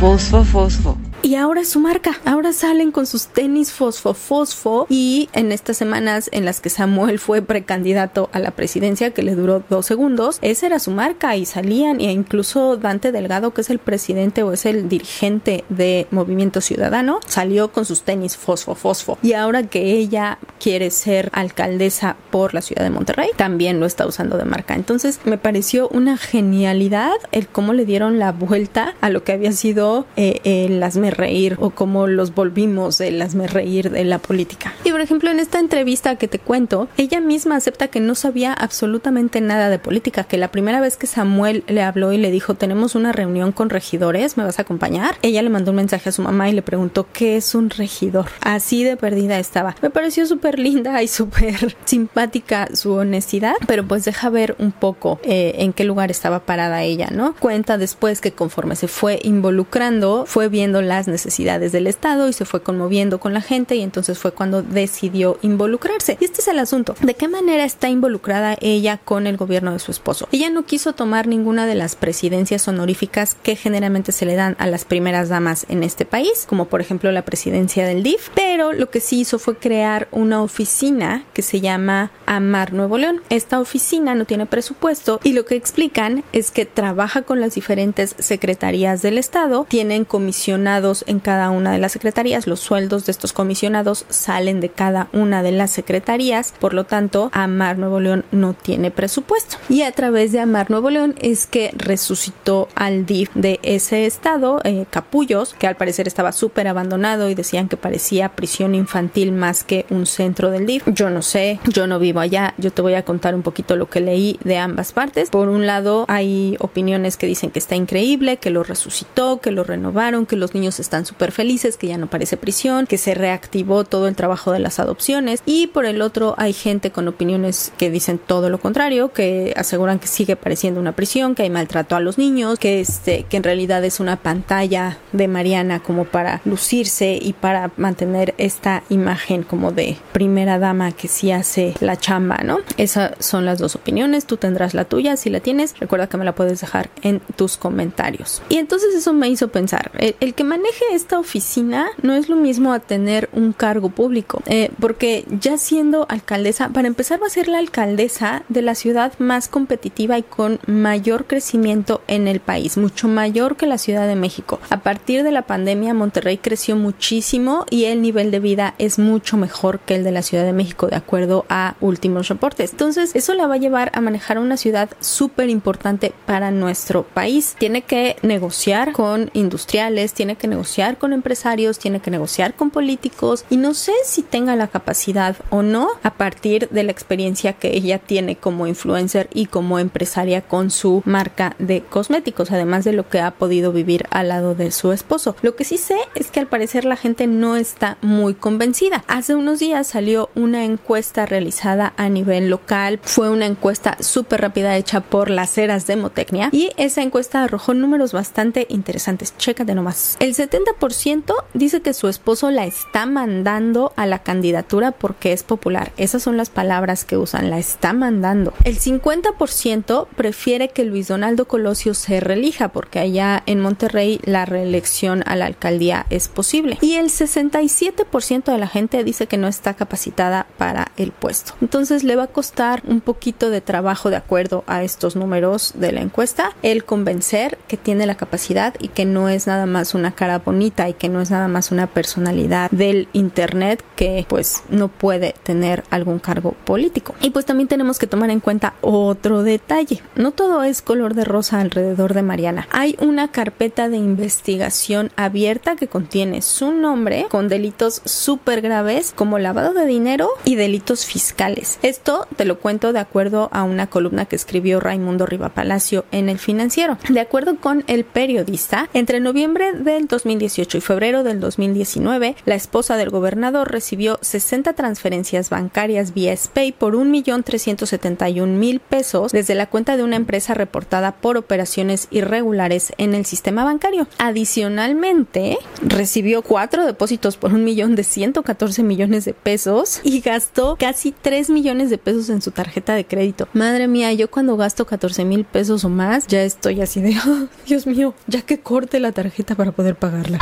Fosfo, 0.00 0.44
fosfo. 0.44 0.98
Y 1.24 1.36
ahora 1.36 1.62
es 1.62 1.70
su 1.70 1.80
marca. 1.80 2.20
Ahora 2.26 2.52
salen 2.52 2.92
con 2.92 3.06
sus 3.06 3.28
tenis 3.28 3.72
fosfo 3.72 4.12
fosfo. 4.12 4.86
Y 4.90 5.30
en 5.32 5.52
estas 5.52 5.78
semanas 5.78 6.28
en 6.32 6.44
las 6.44 6.60
que 6.60 6.68
Samuel 6.68 7.18
fue 7.18 7.40
precandidato 7.40 8.28
a 8.34 8.40
la 8.40 8.50
presidencia, 8.50 9.12
que 9.12 9.22
le 9.22 9.34
duró 9.34 9.64
dos 9.70 9.86
segundos, 9.86 10.38
esa 10.42 10.66
era 10.66 10.78
su 10.78 10.90
marca 10.90 11.34
y 11.34 11.46
salían. 11.46 11.98
E 12.02 12.12
incluso 12.12 12.76
Dante 12.76 13.10
Delgado, 13.10 13.54
que 13.54 13.62
es 13.62 13.70
el 13.70 13.78
presidente 13.78 14.42
o 14.42 14.52
es 14.52 14.66
el 14.66 14.86
dirigente 14.90 15.64
de 15.70 16.06
Movimiento 16.10 16.60
Ciudadano, 16.60 17.20
salió 17.26 17.72
con 17.72 17.86
sus 17.86 18.02
tenis 18.02 18.36
fosfo 18.36 18.74
fosfo. 18.74 19.16
Y 19.22 19.32
ahora 19.32 19.62
que 19.62 19.94
ella 19.94 20.36
quiere 20.60 20.90
ser 20.90 21.30
alcaldesa 21.32 22.16
por 22.30 22.52
la 22.52 22.60
ciudad 22.60 22.82
de 22.82 22.90
Monterrey, 22.90 23.30
también 23.34 23.80
lo 23.80 23.86
está 23.86 24.06
usando 24.06 24.36
de 24.36 24.44
marca. 24.44 24.74
Entonces 24.74 25.20
me 25.24 25.38
pareció 25.38 25.88
una 25.88 26.18
genialidad 26.18 27.14
el 27.32 27.48
cómo 27.48 27.72
le 27.72 27.86
dieron 27.86 28.18
la 28.18 28.32
vuelta 28.32 28.94
a 29.00 29.08
lo 29.08 29.24
que 29.24 29.32
había 29.32 29.52
sido 29.52 30.04
eh, 30.16 30.42
eh, 30.44 30.68
las 30.68 30.96
mercancías 30.96 31.13
reír 31.14 31.56
o 31.60 31.70
cómo 31.70 32.06
los 32.06 32.34
volvimos 32.34 33.00
el 33.00 33.20
hazme 33.22 33.46
reír 33.46 33.90
de 33.90 34.04
la 34.04 34.18
política. 34.18 34.72
Y 34.84 34.90
por 34.90 35.00
ejemplo, 35.00 35.30
en 35.30 35.40
esta 35.40 35.58
entrevista 35.58 36.16
que 36.16 36.28
te 36.28 36.38
cuento, 36.38 36.88
ella 36.96 37.20
misma 37.20 37.56
acepta 37.56 37.88
que 37.88 38.00
no 38.00 38.14
sabía 38.14 38.52
absolutamente 38.52 39.40
nada 39.40 39.68
de 39.70 39.78
política, 39.78 40.24
que 40.24 40.38
la 40.38 40.48
primera 40.48 40.80
vez 40.80 40.96
que 40.96 41.06
Samuel 41.06 41.64
le 41.68 41.82
habló 41.82 42.12
y 42.12 42.18
le 42.18 42.30
dijo, 42.30 42.54
tenemos 42.54 42.94
una 42.94 43.12
reunión 43.12 43.52
con 43.52 43.70
regidores, 43.70 44.36
¿me 44.36 44.44
vas 44.44 44.58
a 44.58 44.62
acompañar? 44.62 45.16
Ella 45.22 45.42
le 45.42 45.50
mandó 45.50 45.70
un 45.70 45.76
mensaje 45.76 46.08
a 46.08 46.12
su 46.12 46.22
mamá 46.22 46.48
y 46.48 46.52
le 46.52 46.62
preguntó, 46.62 47.06
¿qué 47.12 47.36
es 47.36 47.54
un 47.54 47.70
regidor? 47.70 48.26
Así 48.40 48.84
de 48.84 48.96
perdida 48.96 49.38
estaba. 49.38 49.76
Me 49.82 49.90
pareció 49.90 50.26
súper 50.26 50.58
linda 50.58 51.02
y 51.02 51.08
súper 51.08 51.76
simpática 51.84 52.68
su 52.74 52.92
honestidad, 52.92 53.54
pero 53.66 53.86
pues 53.86 54.04
deja 54.04 54.30
ver 54.30 54.56
un 54.58 54.72
poco 54.72 55.20
eh, 55.22 55.54
en 55.58 55.72
qué 55.72 55.84
lugar 55.84 56.10
estaba 56.10 56.40
parada 56.40 56.82
ella, 56.82 57.08
¿no? 57.12 57.34
Cuenta 57.38 57.78
después 57.78 58.20
que 58.20 58.32
conforme 58.32 58.76
se 58.76 58.88
fue 58.88 59.20
involucrando, 59.22 60.24
fue 60.26 60.48
viendo 60.48 60.82
las 60.82 61.03
necesidades 61.08 61.72
del 61.72 61.86
Estado 61.86 62.28
y 62.28 62.32
se 62.32 62.44
fue 62.44 62.62
conmoviendo 62.62 63.18
con 63.18 63.34
la 63.34 63.40
gente 63.40 63.76
y 63.76 63.82
entonces 63.82 64.18
fue 64.18 64.32
cuando 64.32 64.62
decidió 64.62 65.38
involucrarse. 65.42 66.16
Y 66.20 66.24
este 66.24 66.40
es 66.40 66.48
el 66.48 66.58
asunto. 66.58 66.94
¿De 67.00 67.14
qué 67.14 67.28
manera 67.28 67.64
está 67.64 67.88
involucrada 67.88 68.56
ella 68.60 69.00
con 69.04 69.26
el 69.26 69.36
gobierno 69.36 69.72
de 69.72 69.78
su 69.78 69.90
esposo? 69.90 70.28
Ella 70.32 70.50
no 70.50 70.64
quiso 70.64 70.94
tomar 70.94 71.26
ninguna 71.26 71.66
de 71.66 71.74
las 71.74 71.96
presidencias 71.96 72.66
honoríficas 72.68 73.36
que 73.42 73.56
generalmente 73.56 74.12
se 74.12 74.26
le 74.26 74.34
dan 74.34 74.56
a 74.58 74.66
las 74.66 74.84
primeras 74.84 75.28
damas 75.28 75.66
en 75.68 75.82
este 75.82 76.04
país, 76.04 76.46
como 76.48 76.66
por 76.66 76.80
ejemplo 76.80 77.10
la 77.12 77.22
presidencia 77.22 77.86
del 77.86 78.02
DIF, 78.02 78.30
pero 78.34 78.72
lo 78.72 78.90
que 78.90 79.00
sí 79.00 79.20
hizo 79.20 79.38
fue 79.38 79.56
crear 79.56 80.08
una 80.10 80.42
oficina 80.42 81.24
que 81.32 81.42
se 81.42 81.60
llama 81.60 82.10
Amar 82.26 82.72
Nuevo 82.72 82.98
León. 82.98 83.22
Esta 83.30 83.60
oficina 83.60 84.14
no 84.14 84.24
tiene 84.24 84.46
presupuesto 84.46 85.20
y 85.22 85.32
lo 85.32 85.44
que 85.44 85.56
explican 85.56 86.24
es 86.32 86.50
que 86.50 86.66
trabaja 86.66 87.22
con 87.22 87.40
las 87.40 87.54
diferentes 87.54 88.14
secretarías 88.18 89.02
del 89.02 89.18
Estado, 89.18 89.66
tienen 89.68 90.04
comisionados 90.04 90.93
en 91.06 91.18
cada 91.18 91.50
una 91.50 91.72
de 91.72 91.78
las 91.78 91.92
secretarías, 91.92 92.46
los 92.46 92.60
sueldos 92.60 93.06
de 93.06 93.12
estos 93.12 93.32
comisionados 93.32 94.04
salen 94.08 94.60
de 94.60 94.68
cada 94.68 95.08
una 95.12 95.42
de 95.42 95.52
las 95.52 95.70
secretarías, 95.70 96.52
por 96.60 96.74
lo 96.74 96.84
tanto, 96.84 97.30
Amar 97.32 97.78
Nuevo 97.78 97.98
León 98.00 98.24
no 98.30 98.54
tiene 98.54 98.90
presupuesto. 98.90 99.56
Y 99.68 99.82
a 99.82 99.92
través 99.92 100.32
de 100.32 100.40
Amar 100.40 100.70
Nuevo 100.70 100.90
León 100.90 101.14
es 101.20 101.46
que 101.46 101.72
resucitó 101.76 102.68
al 102.74 103.06
DIF 103.06 103.30
de 103.34 103.58
ese 103.62 104.06
estado, 104.06 104.60
eh, 104.64 104.86
Capullos, 104.90 105.54
que 105.58 105.66
al 105.66 105.76
parecer 105.76 106.06
estaba 106.06 106.32
súper 106.32 106.68
abandonado 106.68 107.28
y 107.28 107.34
decían 107.34 107.68
que 107.68 107.76
parecía 107.76 108.30
prisión 108.30 108.74
infantil 108.74 109.32
más 109.32 109.64
que 109.64 109.86
un 109.90 110.06
centro 110.06 110.50
del 110.50 110.66
DIF. 110.66 110.84
Yo 110.86 111.10
no 111.10 111.22
sé, 111.22 111.58
yo 111.68 111.86
no 111.86 111.98
vivo 111.98 112.20
allá, 112.20 112.54
yo 112.58 112.72
te 112.72 112.82
voy 112.82 112.94
a 112.94 113.04
contar 113.04 113.34
un 113.34 113.42
poquito 113.42 113.76
lo 113.76 113.88
que 113.88 114.00
leí 114.00 114.38
de 114.44 114.58
ambas 114.58 114.92
partes. 114.92 115.30
Por 115.30 115.48
un 115.48 115.66
lado, 115.66 116.04
hay 116.08 116.56
opiniones 116.60 117.16
que 117.16 117.26
dicen 117.26 117.50
que 117.50 117.58
está 117.58 117.76
increíble, 117.76 118.36
que 118.36 118.50
lo 118.50 118.62
resucitó, 118.62 119.40
que 119.40 119.50
lo 119.50 119.64
renovaron, 119.64 120.26
que 120.26 120.36
los 120.36 120.54
niños 120.54 120.73
están 120.80 121.06
súper 121.06 121.32
felices, 121.32 121.76
que 121.76 121.88
ya 121.88 121.98
no 121.98 122.08
parece 122.08 122.36
prisión, 122.36 122.86
que 122.86 122.98
se 122.98 123.14
reactivó 123.14 123.84
todo 123.84 124.08
el 124.08 124.16
trabajo 124.16 124.52
de 124.52 124.58
las 124.58 124.78
adopciones. 124.78 125.42
Y 125.46 125.68
por 125.68 125.86
el 125.86 126.02
otro, 126.02 126.34
hay 126.38 126.52
gente 126.52 126.90
con 126.90 127.08
opiniones 127.08 127.72
que 127.76 127.90
dicen 127.90 128.18
todo 128.18 128.50
lo 128.50 128.58
contrario, 128.58 129.12
que 129.12 129.54
aseguran 129.56 129.98
que 129.98 130.06
sigue 130.06 130.36
pareciendo 130.36 130.80
una 130.80 130.92
prisión, 130.92 131.34
que 131.34 131.42
hay 131.42 131.50
maltrato 131.50 131.96
a 131.96 132.00
los 132.00 132.18
niños, 132.18 132.58
que 132.58 132.80
este, 132.80 133.24
que 133.28 133.36
en 133.36 133.42
realidad 133.42 133.84
es 133.84 134.00
una 134.00 134.16
pantalla 134.16 134.98
de 135.12 135.28
Mariana 135.28 135.80
como 135.80 136.04
para 136.04 136.40
lucirse 136.44 137.18
y 137.20 137.32
para 137.32 137.70
mantener 137.76 138.34
esta 138.38 138.82
imagen 138.88 139.42
como 139.42 139.72
de 139.72 139.96
primera 140.12 140.58
dama 140.58 140.92
que 140.92 141.08
sí 141.08 141.30
hace 141.30 141.74
la 141.80 141.96
chamba, 141.96 142.38
¿no? 142.38 142.58
Esas 142.76 143.12
son 143.18 143.44
las 143.44 143.58
dos 143.58 143.76
opiniones, 143.76 144.26
tú 144.26 144.36
tendrás 144.36 144.74
la 144.74 144.84
tuya, 144.84 145.16
si 145.16 145.30
la 145.30 145.40
tienes, 145.40 145.78
recuerda 145.78 146.08
que 146.08 146.16
me 146.16 146.24
la 146.24 146.34
puedes 146.34 146.60
dejar 146.60 146.90
en 147.02 147.20
tus 147.36 147.56
comentarios. 147.56 148.42
Y 148.48 148.56
entonces 148.56 148.94
eso 148.94 149.12
me 149.12 149.28
hizo 149.28 149.48
pensar, 149.48 149.90
el, 149.98 150.34
que 150.34 150.44
maneje 150.64 150.94
esta 150.94 151.18
oficina 151.18 151.88
no 152.02 152.14
es 152.14 152.28
lo 152.28 152.36
mismo 152.36 152.72
a 152.72 152.80
tener 152.80 153.28
un 153.32 153.52
cargo 153.52 153.90
público, 153.90 154.42
eh, 154.46 154.70
porque 154.80 155.26
ya 155.28 155.58
siendo 155.58 156.06
alcaldesa, 156.08 156.70
para 156.70 156.88
empezar 156.88 157.22
va 157.22 157.26
a 157.26 157.30
ser 157.30 157.48
la 157.48 157.58
alcaldesa 157.58 158.44
de 158.48 158.62
la 158.62 158.74
ciudad 158.74 159.12
más 159.18 159.48
competitiva 159.48 160.16
y 160.16 160.22
con 160.22 160.60
mayor 160.66 161.26
crecimiento 161.26 162.00
en 162.06 162.28
el 162.28 162.40
país, 162.40 162.78
mucho 162.78 163.08
mayor 163.08 163.56
que 163.56 163.66
la 163.66 163.76
Ciudad 163.76 164.08
de 164.08 164.16
México. 164.16 164.58
A 164.70 164.80
partir 164.80 165.22
de 165.22 165.32
la 165.32 165.42
pandemia, 165.42 165.92
Monterrey 165.92 166.38
creció 166.38 166.76
muchísimo 166.76 167.66
y 167.68 167.84
el 167.84 168.00
nivel 168.00 168.30
de 168.30 168.40
vida 168.40 168.74
es 168.78 168.98
mucho 168.98 169.36
mejor 169.36 169.80
que 169.80 169.96
el 169.96 170.04
de 170.04 170.12
la 170.12 170.22
Ciudad 170.22 170.44
de 170.44 170.52
México, 170.54 170.86
de 170.86 170.96
acuerdo 170.96 171.44
a 171.50 171.74
últimos 171.80 172.28
reportes. 172.28 172.72
Entonces, 172.72 173.14
eso 173.14 173.34
la 173.34 173.46
va 173.46 173.54
a 173.54 173.58
llevar 173.58 173.90
a 173.94 174.00
manejar 174.00 174.38
una 174.38 174.56
ciudad 174.56 174.88
súper 175.00 175.50
importante 175.50 176.14
para 176.24 176.50
nuestro 176.50 177.02
país. 177.02 177.54
Tiene 177.58 177.82
que 177.82 178.16
negociar 178.22 178.92
con 178.92 179.30
industriales, 179.34 180.14
tiene 180.14 180.36
que 180.36 180.48
negociar 180.54 180.98
con 180.98 181.12
empresarios, 181.12 181.80
tiene 181.80 181.98
que 182.00 182.12
negociar 182.12 182.54
con 182.54 182.70
políticos 182.70 183.44
y 183.50 183.56
no 183.56 183.74
sé 183.74 183.92
si 184.04 184.22
tenga 184.22 184.54
la 184.54 184.68
capacidad 184.68 185.36
o 185.50 185.62
no 185.62 185.88
a 186.04 186.14
partir 186.14 186.68
de 186.68 186.84
la 186.84 186.92
experiencia 186.92 187.54
que 187.54 187.76
ella 187.76 187.98
tiene 187.98 188.36
como 188.36 188.68
influencer 188.68 189.28
y 189.34 189.46
como 189.46 189.80
empresaria 189.80 190.42
con 190.42 190.70
su 190.70 191.02
marca 191.04 191.56
de 191.58 191.82
cosméticos, 191.82 192.52
además 192.52 192.84
de 192.84 192.92
lo 192.92 193.08
que 193.08 193.20
ha 193.20 193.32
podido 193.32 193.72
vivir 193.72 194.06
al 194.10 194.28
lado 194.28 194.54
de 194.54 194.70
su 194.70 194.92
esposo. 194.92 195.34
Lo 195.42 195.56
que 195.56 195.64
sí 195.64 195.76
sé 195.76 195.98
es 196.14 196.30
que 196.30 196.38
al 196.38 196.46
parecer 196.46 196.84
la 196.84 196.96
gente 196.96 197.26
no 197.26 197.56
está 197.56 197.98
muy 198.00 198.34
convencida. 198.34 199.04
Hace 199.08 199.34
unos 199.34 199.58
días 199.58 199.88
salió 199.88 200.30
una 200.36 200.64
encuesta 200.64 201.26
realizada 201.26 201.94
a 201.96 202.08
nivel 202.08 202.48
local, 202.48 203.00
fue 203.02 203.28
una 203.28 203.46
encuesta 203.46 203.96
súper 204.00 204.42
rápida 204.42 204.76
hecha 204.76 205.00
por 205.00 205.30
las 205.30 205.58
eras 205.58 205.88
de 205.88 205.96
Motecnia 205.96 206.48
y 206.52 206.70
esa 206.76 207.02
encuesta 207.02 207.42
arrojó 207.42 207.74
números 207.74 208.12
bastante 208.12 208.66
interesantes. 208.68 209.36
Chécate 209.36 209.74
nomás. 209.74 210.16
El 210.20 210.34
70% 210.48 211.34
dice 211.54 211.80
que 211.80 211.94
su 211.94 212.08
esposo 212.08 212.50
la 212.50 212.66
está 212.66 213.06
mandando 213.06 213.92
a 213.96 214.06
la 214.06 214.20
candidatura 214.20 214.92
porque 214.92 215.32
es 215.32 215.42
popular. 215.42 215.92
Esas 215.96 216.22
son 216.22 216.36
las 216.36 216.50
palabras 216.50 217.04
que 217.04 217.16
usan, 217.16 217.50
la 217.50 217.58
está 217.58 217.92
mandando. 217.92 218.52
El 218.64 218.78
50% 218.78 220.06
prefiere 220.16 220.68
que 220.68 220.84
Luis 220.84 221.08
Donaldo 221.08 221.46
Colosio 221.46 221.94
se 221.94 222.20
relija 222.20 222.68
porque 222.68 222.98
allá 222.98 223.42
en 223.46 223.60
Monterrey 223.60 224.20
la 224.24 224.44
reelección 224.44 225.22
a 225.26 225.36
la 225.36 225.46
alcaldía 225.46 226.06
es 226.10 226.28
posible. 226.28 226.78
Y 226.80 226.94
el 226.94 227.06
67% 227.06 228.52
de 228.52 228.58
la 228.58 228.68
gente 228.68 229.04
dice 229.04 229.26
que 229.26 229.38
no 229.38 229.48
está 229.48 229.74
capacitada 229.74 230.46
para 230.58 230.92
el 230.96 231.12
puesto. 231.12 231.54
Entonces 231.60 232.04
le 232.04 232.16
va 232.16 232.24
a 232.24 232.28
costar 232.28 232.82
un 232.86 233.00
poquito 233.00 233.50
de 233.50 233.60
trabajo 233.60 234.10
de 234.10 234.16
acuerdo 234.16 234.64
a 234.66 234.82
estos 234.82 235.16
números 235.16 235.72
de 235.76 235.92
la 235.92 236.00
encuesta 236.00 236.52
el 236.62 236.84
convencer 236.84 237.58
que 237.68 237.76
tiene 237.76 238.06
la 238.06 238.16
capacidad 238.16 238.74
y 238.78 238.88
que 238.88 239.04
no 239.04 239.28
es 239.28 239.46
nada 239.46 239.66
más 239.66 239.94
una 239.94 240.12
cara 240.12 240.33
bonita 240.38 240.88
y 240.88 240.94
que 240.94 241.08
no 241.08 241.20
es 241.20 241.30
nada 241.30 241.48
más 241.48 241.70
una 241.70 241.86
personalidad 241.86 242.70
del 242.70 243.08
internet 243.12 243.84
que 243.96 244.26
pues 244.28 244.62
no 244.68 244.88
puede 244.88 245.34
tener 245.42 245.84
algún 245.90 246.18
cargo 246.18 246.54
político. 246.64 247.14
Y 247.20 247.30
pues 247.30 247.44
también 247.44 247.68
tenemos 247.68 247.98
que 247.98 248.06
tomar 248.06 248.30
en 248.30 248.40
cuenta 248.40 248.74
otro 248.80 249.42
detalle. 249.42 250.02
No 250.16 250.32
todo 250.32 250.62
es 250.62 250.82
color 250.82 251.14
de 251.14 251.24
rosa 251.24 251.60
alrededor 251.60 252.14
de 252.14 252.22
Mariana. 252.22 252.68
Hay 252.70 252.96
una 253.00 253.28
carpeta 253.28 253.88
de 253.88 253.96
investigación 253.96 255.10
abierta 255.16 255.76
que 255.76 255.88
contiene 255.88 256.42
su 256.42 256.72
nombre 256.72 257.26
con 257.30 257.48
delitos 257.48 258.02
súper 258.04 258.60
graves 258.60 259.12
como 259.14 259.38
lavado 259.38 259.74
de 259.74 259.86
dinero 259.86 260.30
y 260.44 260.56
delitos 260.56 261.04
fiscales. 261.06 261.78
Esto 261.82 262.26
te 262.36 262.44
lo 262.44 262.58
cuento 262.58 262.92
de 262.92 263.00
acuerdo 263.00 263.48
a 263.52 263.62
una 263.62 263.86
columna 263.86 264.26
que 264.26 264.36
escribió 264.36 264.80
Raimundo 264.80 265.26
Riva 265.26 265.50
Palacio 265.50 266.04
en 266.12 266.28
El 266.28 266.38
Financiero. 266.38 266.98
De 267.08 267.20
acuerdo 267.20 267.56
con 267.56 267.84
el 267.86 268.04
periodista, 268.04 268.88
entre 268.94 269.20
noviembre 269.20 269.72
del 269.72 270.08
2018 270.24 270.78
y 270.78 270.80
febrero 270.80 271.22
del 271.22 271.38
2019, 271.38 272.34
la 272.46 272.54
esposa 272.54 272.96
del 272.96 273.10
gobernador 273.10 273.70
recibió 273.70 274.18
60 274.22 274.72
transferencias 274.72 275.50
bancarias 275.50 276.14
vía 276.14 276.34
SPAY 276.34 276.72
por 276.72 276.94
1.371.000 276.94 278.80
pesos 278.80 279.32
desde 279.32 279.54
la 279.54 279.66
cuenta 279.66 279.98
de 279.98 280.02
una 280.02 280.16
empresa 280.16 280.54
reportada 280.54 281.12
por 281.12 281.36
operaciones 281.36 282.08
irregulares 282.10 282.94
en 282.96 283.14
el 283.14 283.26
sistema 283.26 283.64
bancario. 283.64 284.08
Adicionalmente, 284.18 285.58
recibió 285.82 286.40
cuatro 286.40 286.86
depósitos 286.86 287.36
por 287.36 287.52
un 287.52 287.62
millón 287.62 287.94
de 287.94 288.04
114 288.04 288.82
millones 288.82 289.26
de 289.26 289.34
pesos 289.34 290.00
y 290.04 290.20
gastó 290.20 290.76
casi 290.78 291.12
3 291.12 291.50
millones 291.50 291.90
de 291.90 291.98
pesos 291.98 292.30
en 292.30 292.40
su 292.40 292.50
tarjeta 292.50 292.94
de 292.94 293.04
crédito. 293.04 293.46
Madre 293.52 293.88
mía, 293.88 294.12
yo 294.14 294.30
cuando 294.30 294.56
gasto 294.56 294.86
14 294.86 295.26
mil 295.26 295.44
pesos 295.44 295.84
o 295.84 295.90
más, 295.90 296.26
ya 296.28 296.42
estoy 296.42 296.80
así 296.80 297.02
de, 297.02 297.14
Dios 297.66 297.86
mío, 297.86 298.14
ya 298.26 298.40
que 298.40 298.60
corte 298.60 299.00
la 299.00 299.12
tarjeta 299.12 299.54
para 299.54 299.72
poder 299.72 299.96
pagarla. 300.22 300.38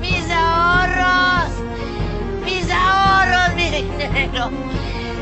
Mis 0.00 0.30
ahorros, 0.30 1.50
mis 2.44 2.70
ahorros, 2.70 3.54
mi 3.56 3.70
dinero, 3.70 4.50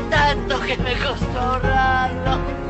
tanto 0.09 0.59
que 0.61 0.77
me 0.77 0.93
costó 0.97 1.39
ahorrarlo. 1.39 2.64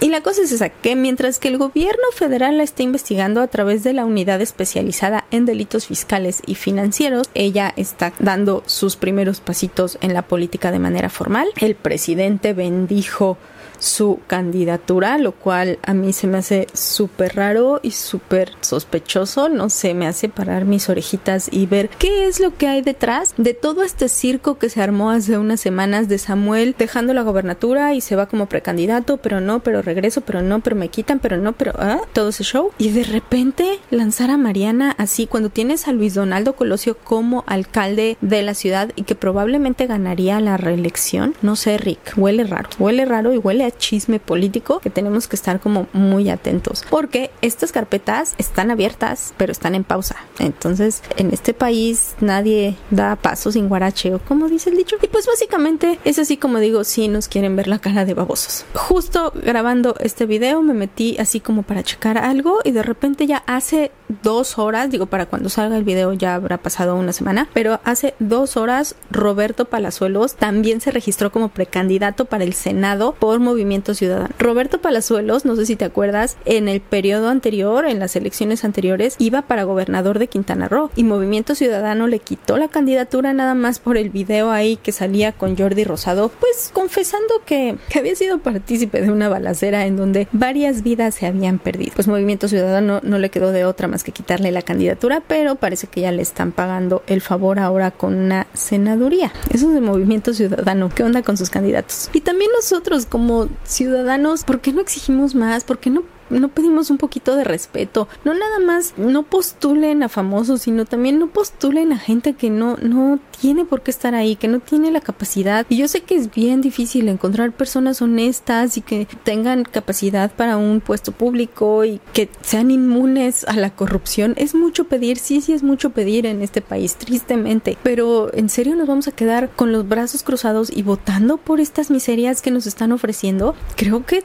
Y 0.00 0.10
la 0.10 0.20
cosa 0.20 0.42
es 0.42 0.52
esa, 0.52 0.68
que 0.68 0.94
mientras 0.94 1.40
que 1.40 1.48
el 1.48 1.58
gobierno 1.58 2.04
federal 2.14 2.58
la 2.58 2.62
está 2.62 2.84
investigando 2.84 3.40
a 3.40 3.48
través 3.48 3.82
de 3.82 3.92
la 3.92 4.04
unidad 4.04 4.40
especializada 4.40 5.24
en 5.32 5.44
delitos 5.44 5.88
fiscales 5.88 6.40
y 6.46 6.54
financieros, 6.54 7.28
ella 7.34 7.74
está 7.76 8.12
dando 8.20 8.62
sus 8.66 8.94
primeros 8.94 9.40
pasitos 9.40 9.98
en 10.00 10.14
la 10.14 10.22
política 10.22 10.70
de 10.70 10.78
manera 10.78 11.10
formal. 11.10 11.48
El 11.60 11.74
presidente 11.74 12.52
bendijo 12.52 13.38
su 13.78 14.20
candidatura, 14.26 15.18
lo 15.18 15.32
cual 15.32 15.78
a 15.82 15.94
mí 15.94 16.12
se 16.12 16.26
me 16.26 16.38
hace 16.38 16.66
súper 16.72 17.36
raro 17.36 17.80
y 17.82 17.92
súper 17.92 18.52
sospechoso, 18.60 19.48
no 19.48 19.70
sé, 19.70 19.94
me 19.94 20.06
hace 20.06 20.28
parar 20.28 20.64
mis 20.64 20.88
orejitas 20.88 21.48
y 21.50 21.66
ver 21.66 21.88
qué 21.88 22.26
es 22.26 22.40
lo 22.40 22.56
que 22.56 22.66
hay 22.66 22.82
detrás 22.82 23.34
de 23.36 23.54
todo 23.54 23.82
este 23.82 24.08
circo 24.08 24.58
que 24.58 24.68
se 24.68 24.82
armó 24.82 25.10
hace 25.10 25.38
unas 25.38 25.60
semanas 25.60 26.08
de 26.08 26.18
Samuel 26.18 26.74
dejando 26.76 27.14
la 27.14 27.22
gobernatura 27.22 27.94
y 27.94 28.00
se 28.00 28.16
va 28.16 28.26
como 28.26 28.46
precandidato, 28.46 29.18
pero 29.18 29.40
no, 29.40 29.60
pero 29.60 29.82
regreso, 29.88 30.20
pero 30.20 30.42
no, 30.42 30.60
pero 30.60 30.76
me 30.76 30.88
quitan, 30.88 31.18
pero 31.18 31.36
no, 31.36 31.52
pero 31.52 31.72
¿ah? 31.78 32.00
todo 32.12 32.28
ese 32.28 32.44
show. 32.44 32.70
Y 32.78 32.90
de 32.90 33.04
repente 33.04 33.78
lanzar 33.90 34.30
a 34.30 34.36
Mariana 34.36 34.94
así 34.98 35.26
cuando 35.26 35.50
tienes 35.50 35.88
a 35.88 35.92
Luis 35.92 36.14
Donaldo 36.14 36.54
Colosio 36.54 36.96
como 36.96 37.44
alcalde 37.46 38.16
de 38.20 38.42
la 38.42 38.54
ciudad 38.54 38.90
y 38.96 39.04
que 39.04 39.14
probablemente 39.14 39.86
ganaría 39.86 40.40
la 40.40 40.56
reelección, 40.56 41.34
no 41.42 41.56
sé, 41.56 41.78
Rick, 41.78 42.14
huele 42.16 42.44
raro, 42.44 42.68
huele 42.78 43.04
raro 43.04 43.32
y 43.32 43.38
huele 43.38 43.64
chisme 43.78 44.20
político 44.20 44.80
que 44.80 44.90
tenemos 44.90 45.28
que 45.28 45.36
estar 45.36 45.60
como 45.60 45.86
muy 45.92 46.30
atentos 46.30 46.84
porque 46.90 47.30
estas 47.42 47.72
carpetas 47.72 48.34
están 48.38 48.70
abiertas 48.70 49.34
pero 49.36 49.52
están 49.52 49.74
en 49.74 49.84
pausa. 49.84 50.16
Entonces 50.38 51.02
en 51.16 51.32
este 51.32 51.54
país 51.54 52.14
nadie 52.20 52.76
da 52.90 53.16
paso 53.16 53.52
sin 53.52 53.68
guaracheo 53.68 54.20
como 54.26 54.48
dice 54.48 54.70
el 54.70 54.76
dicho. 54.76 54.96
Y 55.02 55.08
pues 55.08 55.26
básicamente 55.26 55.98
es 56.04 56.18
así 56.18 56.36
como 56.36 56.58
digo 56.58 56.84
si 56.84 57.08
nos 57.08 57.28
quieren 57.28 57.56
ver 57.56 57.68
la 57.68 57.78
cara 57.78 58.04
de 58.04 58.14
babosos. 58.14 58.64
Justo 58.74 59.32
grabando 59.34 59.77
este 60.00 60.26
video 60.26 60.62
me 60.62 60.74
metí 60.74 61.16
así 61.18 61.40
como 61.40 61.62
para 61.62 61.82
checar 61.82 62.18
algo 62.18 62.60
y 62.64 62.72
de 62.72 62.82
repente 62.82 63.26
ya 63.26 63.42
hace 63.46 63.90
dos 64.22 64.58
horas 64.58 64.90
digo 64.90 65.06
para 65.06 65.26
cuando 65.26 65.48
salga 65.48 65.76
el 65.76 65.84
video 65.84 66.12
ya 66.12 66.34
habrá 66.34 66.58
pasado 66.58 66.96
una 66.96 67.12
semana 67.12 67.48
pero 67.52 67.80
hace 67.84 68.14
dos 68.18 68.56
horas 68.56 68.94
Roberto 69.10 69.64
Palazuelos 69.66 70.36
también 70.36 70.80
se 70.80 70.90
registró 70.90 71.30
como 71.30 71.48
precandidato 71.48 72.24
para 72.24 72.44
el 72.44 72.54
Senado 72.54 73.14
por 73.18 73.40
movimiento 73.40 73.94
Ciudadano. 73.94 74.34
Roberto 74.38 74.80
Palazuelos, 74.80 75.44
no 75.44 75.56
sé 75.56 75.66
si 75.66 75.76
te 75.76 75.84
acuerdas, 75.84 76.36
en 76.44 76.68
el 76.68 76.80
periodo 76.80 77.28
anterior, 77.28 77.86
en 77.86 77.98
las 77.98 78.16
elecciones 78.16 78.64
anteriores, 78.64 79.16
iba 79.18 79.42
para 79.42 79.64
gobernador 79.64 80.18
de 80.18 80.28
Quintana 80.28 80.68
Roo 80.68 80.90
y 80.96 81.04
Movimiento 81.04 81.54
Ciudadano 81.54 82.06
le 82.06 82.18
quitó 82.18 82.56
la 82.58 82.68
candidatura 82.68 83.32
nada 83.32 83.54
más 83.54 83.78
por 83.78 83.96
el 83.96 84.10
video 84.10 84.50
ahí 84.50 84.76
que 84.76 84.92
salía 84.92 85.32
con 85.32 85.56
Jordi 85.56 85.84
Rosado, 85.84 86.30
pues 86.40 86.70
confesando 86.72 87.42
que, 87.44 87.76
que 87.88 87.98
había 87.98 88.14
sido 88.14 88.38
partícipe 88.38 89.00
de 89.00 89.10
una 89.10 89.28
balacera 89.28 89.86
en 89.86 89.96
donde 89.96 90.28
varias 90.32 90.82
vidas 90.82 91.14
se 91.14 91.26
habían 91.26 91.58
perdido. 91.58 91.92
Pues 91.94 92.08
Movimiento 92.08 92.48
Ciudadano 92.48 93.00
no 93.02 93.18
le 93.18 93.30
quedó 93.30 93.52
de 93.52 93.64
otra 93.64 93.88
más 93.88 93.97
que 94.04 94.12
quitarle 94.12 94.52
la 94.52 94.62
candidatura, 94.62 95.22
pero 95.26 95.54
parece 95.56 95.86
que 95.86 96.02
ya 96.02 96.12
le 96.12 96.22
están 96.22 96.52
pagando 96.52 97.02
el 97.06 97.20
favor 97.20 97.58
ahora 97.58 97.90
con 97.90 98.14
una 98.14 98.46
senaduría. 98.54 99.32
Eso 99.50 99.68
es 99.68 99.74
de 99.74 99.80
Movimiento 99.80 100.32
Ciudadano. 100.32 100.88
¿Qué 100.88 101.02
onda 101.02 101.22
con 101.22 101.36
sus 101.36 101.50
candidatos? 101.50 102.10
Y 102.12 102.20
también 102.20 102.50
nosotros 102.54 103.06
como 103.06 103.48
ciudadanos, 103.64 104.44
¿por 104.44 104.60
qué 104.60 104.72
no 104.72 104.80
exigimos 104.80 105.34
más? 105.34 105.64
¿Por 105.64 105.78
qué 105.78 105.90
no 105.90 106.02
no 106.30 106.48
pedimos 106.48 106.90
un 106.90 106.98
poquito 106.98 107.36
de 107.36 107.44
respeto. 107.44 108.08
No 108.24 108.34
nada 108.34 108.58
más 108.60 108.94
no 108.96 109.22
postulen 109.22 110.02
a 110.02 110.08
famosos, 110.08 110.62
sino 110.62 110.84
también 110.84 111.18
no 111.18 111.28
postulen 111.28 111.92
a 111.92 111.98
gente 111.98 112.34
que 112.34 112.50
no, 112.50 112.76
no 112.76 113.18
tiene 113.40 113.64
por 113.64 113.82
qué 113.82 113.90
estar 113.90 114.14
ahí, 114.14 114.36
que 114.36 114.48
no 114.48 114.60
tiene 114.60 114.90
la 114.90 115.00
capacidad. 115.00 115.66
Y 115.68 115.76
yo 115.76 115.88
sé 115.88 116.00
que 116.02 116.16
es 116.16 116.32
bien 116.32 116.60
difícil 116.60 117.08
encontrar 117.08 117.52
personas 117.52 118.02
honestas 118.02 118.76
y 118.76 118.80
que 118.80 119.06
tengan 119.24 119.64
capacidad 119.64 120.30
para 120.30 120.56
un 120.56 120.80
puesto 120.80 121.12
público 121.12 121.84
y 121.84 122.00
que 122.12 122.28
sean 122.42 122.70
inmunes 122.70 123.44
a 123.48 123.54
la 123.54 123.70
corrupción. 123.70 124.34
Es 124.36 124.54
mucho 124.54 124.84
pedir, 124.84 125.18
sí, 125.18 125.40
sí 125.40 125.52
es 125.52 125.62
mucho 125.62 125.90
pedir 125.90 126.26
en 126.26 126.42
este 126.42 126.60
país, 126.60 126.96
tristemente. 126.96 127.76
Pero 127.82 128.32
en 128.34 128.48
serio 128.48 128.76
nos 128.76 128.88
vamos 128.88 129.08
a 129.08 129.12
quedar 129.12 129.50
con 129.50 129.72
los 129.72 129.88
brazos 129.88 130.22
cruzados 130.22 130.70
y 130.74 130.82
votando 130.82 131.36
por 131.36 131.60
estas 131.60 131.90
miserias 131.90 132.42
que 132.42 132.50
nos 132.50 132.66
están 132.66 132.92
ofreciendo. 132.92 133.54
Creo 133.76 134.04
que 134.04 134.22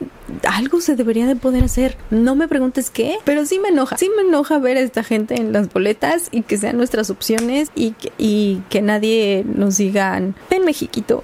algo 0.50 0.81
se 0.81 0.95
debería 0.95 1.27
de 1.27 1.36
poder 1.36 1.69
No 2.09 2.35
me 2.35 2.47
preguntes 2.47 2.89
qué, 2.89 3.17
pero 3.23 3.45
sí 3.45 3.59
me 3.59 3.69
enoja. 3.69 3.97
Sí 3.97 4.09
me 4.15 4.23
enoja 4.23 4.59
ver 4.59 4.77
a 4.77 4.81
esta 4.81 5.03
gente 5.03 5.35
en 5.35 5.53
las 5.53 5.71
boletas 5.71 6.29
y 6.31 6.41
que 6.43 6.57
sean 6.57 6.77
nuestras 6.77 7.09
opciones 7.09 7.69
y 7.75 7.91
que, 7.91 8.12
y 8.17 8.62
que 8.69 8.81
nadie 8.81 9.45
nos 9.45 9.77
digan, 9.77 10.35
ven 10.50 10.65
Mexiquito, 10.65 11.23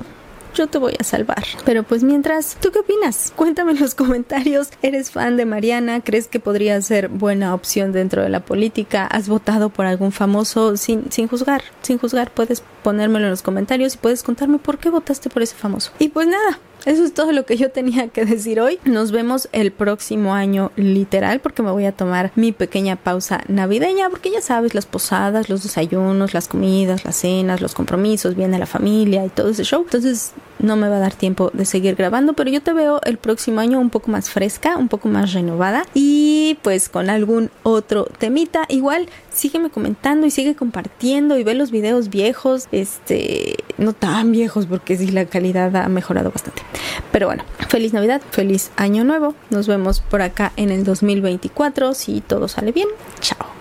yo 0.56 0.68
te 0.68 0.78
voy 0.78 0.96
a 1.00 1.04
salvar. 1.04 1.44
Pero 1.66 1.84
pues 1.84 2.04
mientras, 2.04 2.58
¿tú 2.60 2.72
qué 2.72 2.80
opinas? 2.80 3.32
Cuéntame 3.36 3.72
en 3.72 3.80
los 3.80 3.96
comentarios. 3.96 4.70
¿Eres 4.82 5.12
fan 5.12 5.38
de 5.38 5.46
Mariana? 5.46 6.02
¿Crees 6.02 6.28
que 6.28 6.40
podría 6.40 6.82
ser 6.82 7.08
buena 7.10 7.54
opción 7.54 7.92
dentro 7.92 8.24
de 8.24 8.30
la 8.30 8.42
política? 8.42 9.06
¿Has 9.06 9.30
votado 9.30 9.70
por 9.70 9.86
algún 9.86 10.12
famoso 10.12 10.78
sin, 10.78 11.12
sin 11.12 11.28
juzgar? 11.28 11.64
Sin 11.82 11.98
juzgar, 11.98 12.32
puedes 12.32 12.64
ponérmelo 12.84 13.26
en 13.26 13.32
los 13.32 13.42
comentarios 13.42 13.96
y 13.96 13.98
puedes 13.98 14.24
contarme 14.24 14.58
por 14.58 14.78
qué 14.78 14.90
votaste 14.90 15.30
por 15.30 15.42
ese 15.42 15.56
famoso. 15.56 15.92
Y 16.00 16.10
pues 16.10 16.28
nada, 16.28 16.60
eso 16.90 17.04
es 17.04 17.14
todo 17.14 17.32
lo 17.32 17.46
que 17.46 17.56
yo 17.56 17.70
tenía 17.70 18.08
que 18.08 18.26
decir 18.26 18.60
hoy. 18.60 18.80
Nos 18.84 19.12
vemos 19.12 19.48
el 19.52 19.72
próximo 19.72 20.34
año 20.34 20.72
literal 20.76 21.40
porque 21.40 21.62
me 21.62 21.70
voy 21.70 21.86
a 21.86 21.92
tomar 21.92 22.32
mi 22.36 22.52
pequeña 22.52 22.96
pausa 22.96 23.44
navideña 23.48 24.10
porque 24.10 24.32
ya 24.32 24.42
sabes, 24.42 24.74
las 24.74 24.88
posadas, 24.88 25.50
los 25.50 25.62
desayunos, 25.62 26.34
las 26.34 26.48
comidas, 26.48 27.06
las 27.06 27.16
cenas, 27.16 27.62
los 27.62 27.76
compromisos, 27.76 28.36
viene 28.36 28.58
la 28.58 28.66
familia 28.66 29.24
y 29.24 29.30
todo 29.30 29.50
ese 29.50 29.64
show. 29.64 29.84
Entonces 29.84 30.34
no 30.60 30.76
me 30.76 30.90
va 30.90 30.98
a 30.98 31.00
dar 31.00 31.14
tiempo 31.14 31.52
de 31.54 31.66
seguir 31.66 31.96
grabando, 31.96 32.34
pero 32.34 32.50
yo 32.50 32.62
te 32.62 32.74
veo 32.74 33.02
el 33.06 33.18
próximo 33.18 33.60
año 33.60 33.80
un 33.80 33.90
poco 33.90 34.12
más 34.12 34.30
fresca, 34.30 34.78
un 34.78 34.88
poco 34.88 35.08
más 35.08 35.34
renovada 35.34 35.86
y 35.94 36.58
pues 36.62 36.90
con 36.90 37.10
algún 37.10 37.50
otro 37.64 38.06
temita. 38.06 38.66
Igual 38.70 39.08
sígueme 39.34 39.70
comentando 39.70 40.28
y 40.28 40.32
sigue 40.32 40.56
compartiendo 40.56 41.38
y 41.38 41.44
ve 41.44 41.54
los 41.54 41.72
videos 41.72 42.10
viejos, 42.10 42.68
este, 42.72 43.56
no 43.78 43.94
tan 43.94 44.32
viejos 44.32 44.66
porque 44.66 44.98
sí 44.98 45.08
la 45.08 45.26
calidad 45.26 45.76
ha 45.76 45.88
mejorado 45.88 46.32
bastante. 46.32 46.62
Pero 47.12 47.28
bueno, 47.28 47.44
feliz 47.68 47.94
Navidad, 47.94 48.22
feliz 48.32 48.72
año 48.76 49.04
nuevo. 49.04 49.36
Nos 49.50 49.68
vemos 49.68 50.02
por 50.02 50.22
acá 50.22 50.52
en 50.58 50.70
el 50.70 50.84
2024 50.84 51.94
si 51.94 52.22
todo 52.22 52.48
sale 52.48 52.72
bien. 52.72 52.88
Chao. 53.22 53.59